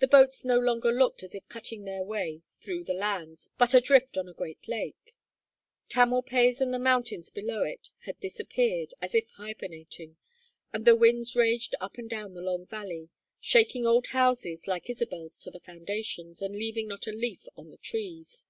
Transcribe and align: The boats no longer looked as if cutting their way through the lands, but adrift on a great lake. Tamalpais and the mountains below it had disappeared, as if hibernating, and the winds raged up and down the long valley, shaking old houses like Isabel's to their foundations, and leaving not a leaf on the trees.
The 0.00 0.08
boats 0.08 0.44
no 0.44 0.58
longer 0.58 0.90
looked 0.90 1.22
as 1.22 1.32
if 1.32 1.48
cutting 1.48 1.84
their 1.84 2.02
way 2.02 2.42
through 2.58 2.82
the 2.82 2.92
lands, 2.92 3.50
but 3.56 3.72
adrift 3.72 4.18
on 4.18 4.28
a 4.28 4.32
great 4.34 4.66
lake. 4.66 5.14
Tamalpais 5.88 6.60
and 6.60 6.74
the 6.74 6.78
mountains 6.80 7.30
below 7.30 7.62
it 7.62 7.88
had 8.00 8.18
disappeared, 8.18 8.94
as 9.00 9.14
if 9.14 9.28
hibernating, 9.36 10.16
and 10.72 10.84
the 10.84 10.96
winds 10.96 11.36
raged 11.36 11.76
up 11.80 11.98
and 11.98 12.10
down 12.10 12.34
the 12.34 12.42
long 12.42 12.66
valley, 12.66 13.10
shaking 13.38 13.86
old 13.86 14.08
houses 14.08 14.66
like 14.66 14.90
Isabel's 14.90 15.38
to 15.44 15.52
their 15.52 15.60
foundations, 15.60 16.42
and 16.42 16.56
leaving 16.56 16.88
not 16.88 17.06
a 17.06 17.12
leaf 17.12 17.46
on 17.56 17.70
the 17.70 17.76
trees. 17.78 18.48